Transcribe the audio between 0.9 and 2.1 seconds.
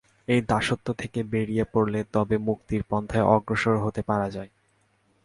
থেকে বেরিয়ে পড়লে